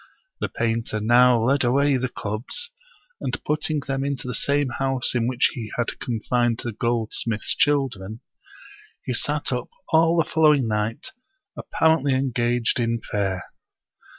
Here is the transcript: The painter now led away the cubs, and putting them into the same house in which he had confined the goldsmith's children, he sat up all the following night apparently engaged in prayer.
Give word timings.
The 0.39 0.49
painter 0.49 0.99
now 0.99 1.39
led 1.45 1.63
away 1.63 1.95
the 1.95 2.09
cubs, 2.09 2.71
and 3.19 3.39
putting 3.45 3.81
them 3.81 4.03
into 4.03 4.27
the 4.27 4.33
same 4.33 4.69
house 4.69 5.13
in 5.13 5.27
which 5.27 5.51
he 5.53 5.69
had 5.77 5.99
confined 5.99 6.59
the 6.63 6.71
goldsmith's 6.71 7.53
children, 7.53 8.21
he 9.05 9.13
sat 9.13 9.51
up 9.51 9.69
all 9.89 10.17
the 10.17 10.27
following 10.27 10.67
night 10.67 11.11
apparently 11.55 12.15
engaged 12.15 12.79
in 12.79 12.99
prayer. 12.99 13.43